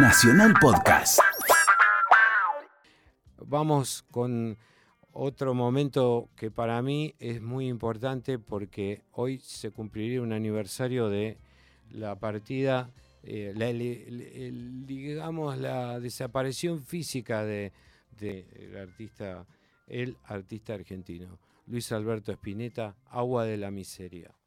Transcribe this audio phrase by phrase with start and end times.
[0.00, 1.18] Nacional Podcast.
[3.38, 4.56] Vamos con
[5.12, 11.38] otro momento que para mí es muy importante porque hoy se cumpliría un aniversario de
[11.90, 12.92] la partida,
[13.24, 13.52] eh,
[14.86, 17.72] digamos, la desaparición física de,
[18.80, 19.46] artista,
[19.88, 24.37] el artista argentino, Luis Alberto Spinetta, Agua de la Miseria.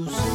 [0.00, 0.29] minutos.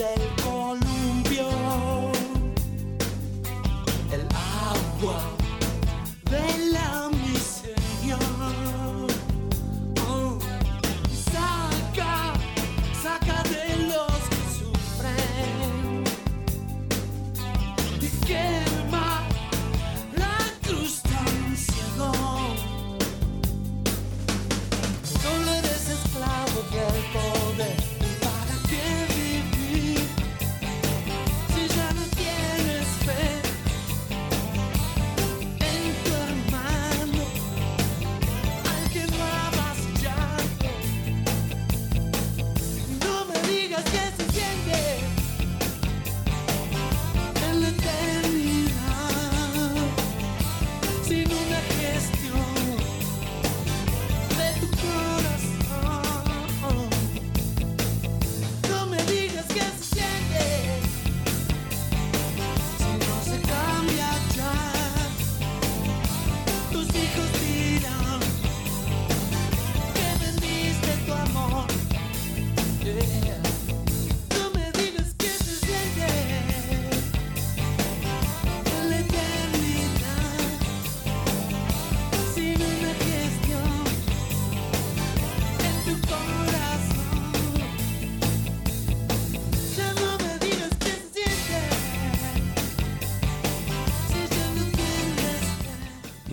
[0.00, 1.46] del columpio,
[4.10, 5.29] el agua.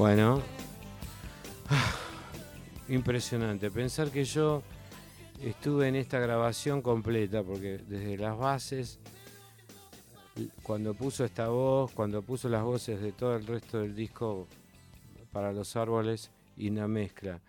[0.07, 0.41] Bueno,
[2.87, 3.69] impresionante.
[3.69, 4.63] Pensar que yo
[5.41, 9.01] estuve en esta grabación completa, porque desde las bases,
[10.63, 14.47] cuando puso esta voz, cuando puso las voces de todo el resto del disco
[15.33, 17.41] para los árboles y una mezcla.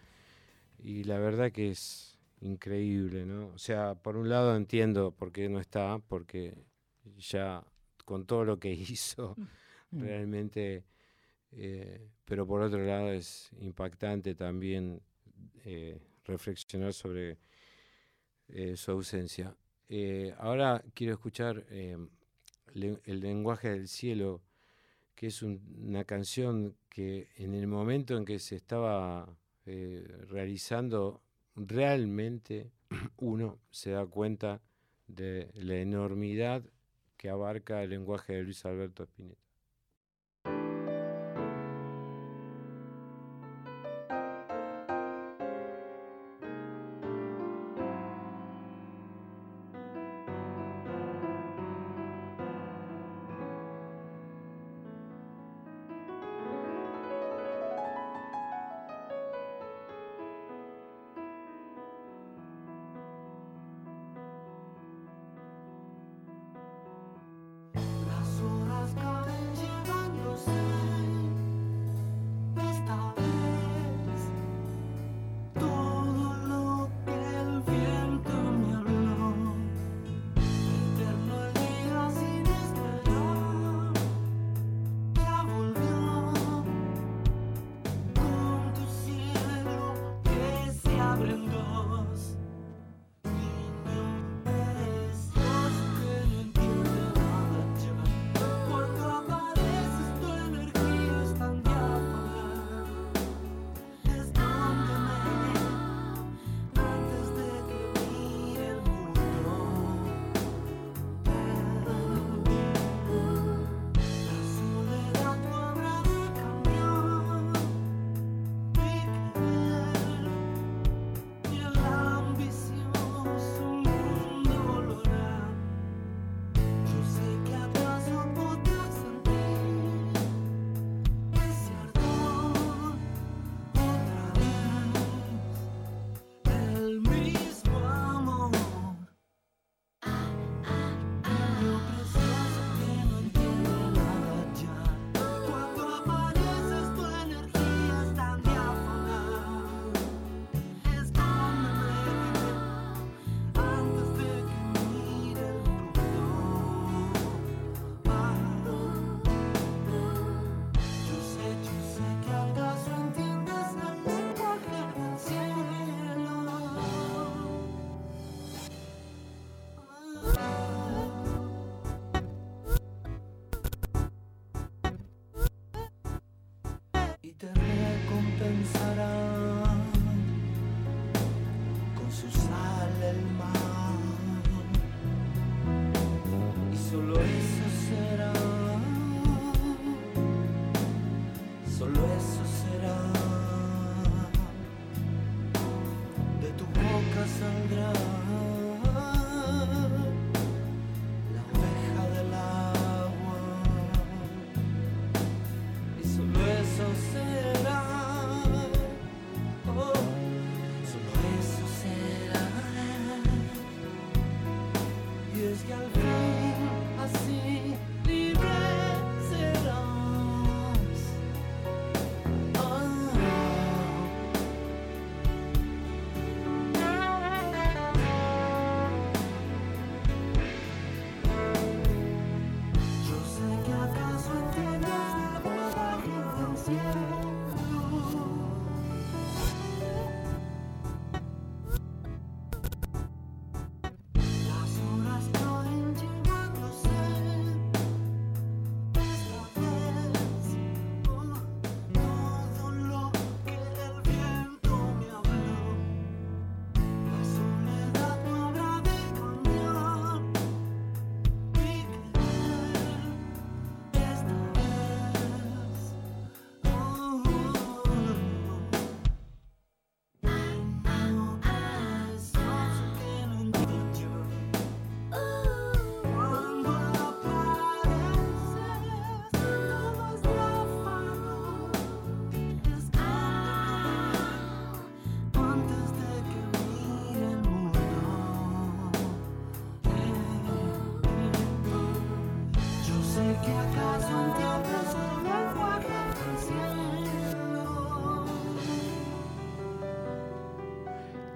[0.83, 3.51] Y la verdad que es increíble, ¿no?
[3.55, 6.59] O sea, por un lado entiendo por qué no está, porque
[7.19, 7.63] ya
[8.05, 9.37] con todo lo que hizo,
[9.93, 10.01] mm.
[10.01, 10.83] realmente,
[11.53, 15.01] eh, pero por otro lado es impactante también
[15.65, 17.39] eh, reflexionar sobre
[18.49, 19.57] eh, su ausencia.
[20.39, 24.43] ahora quiero escuchar El lenguaje del cielo,
[25.15, 29.29] que es una canción que en el momento en que se estaba
[30.29, 31.23] realizando
[31.57, 32.71] realmente
[33.19, 34.61] uno se da cuenta
[35.07, 36.63] de la enormidad
[37.17, 39.48] que abarca el lenguaje de Luis Alberto Spinetta.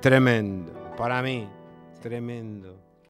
[0.02, 1.48] Tremendo, para mí,
[2.02, 2.76] tremendo.